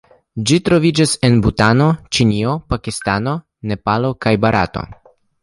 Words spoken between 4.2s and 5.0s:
kaj Barato.